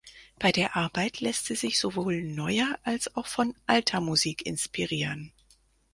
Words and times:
Bei 0.39 0.51
der 0.51 0.75
Arbeit 0.75 1.19
lässt 1.19 1.45
sie 1.45 1.53
sich 1.53 1.77
sowohl 1.79 2.23
neuer, 2.23 2.79
als 2.81 3.15
auch 3.15 3.27
von 3.27 3.53
alter 3.67 4.01
Musik 4.01 4.43
inspirieren. 4.47 5.31